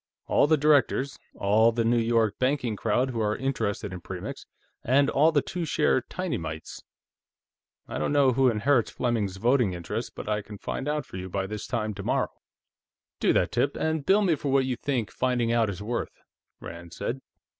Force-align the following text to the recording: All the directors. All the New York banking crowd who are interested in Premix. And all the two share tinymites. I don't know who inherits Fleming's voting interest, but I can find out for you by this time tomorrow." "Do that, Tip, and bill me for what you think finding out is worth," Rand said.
All 0.25 0.47
the 0.47 0.57
directors. 0.57 1.19
All 1.35 1.71
the 1.71 1.85
New 1.85 1.99
York 1.99 2.39
banking 2.39 2.75
crowd 2.75 3.11
who 3.11 3.19
are 3.19 3.37
interested 3.37 3.93
in 3.93 4.01
Premix. 4.01 4.47
And 4.83 5.11
all 5.11 5.31
the 5.31 5.43
two 5.43 5.63
share 5.63 6.01
tinymites. 6.01 6.81
I 7.87 7.99
don't 7.99 8.11
know 8.11 8.31
who 8.33 8.49
inherits 8.49 8.89
Fleming's 8.89 9.37
voting 9.37 9.73
interest, 9.73 10.15
but 10.15 10.27
I 10.27 10.41
can 10.41 10.57
find 10.57 10.87
out 10.87 11.05
for 11.05 11.17
you 11.17 11.29
by 11.29 11.45
this 11.45 11.67
time 11.67 11.93
tomorrow." 11.93 12.31
"Do 13.19 13.31
that, 13.33 13.51
Tip, 13.51 13.75
and 13.77 14.03
bill 14.03 14.23
me 14.23 14.33
for 14.33 14.51
what 14.51 14.65
you 14.65 14.75
think 14.75 15.11
finding 15.11 15.51
out 15.51 15.69
is 15.69 15.83
worth," 15.83 16.17
Rand 16.59 16.95
said. 16.95 17.21